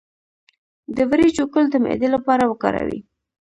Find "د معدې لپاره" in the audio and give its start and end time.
1.71-2.43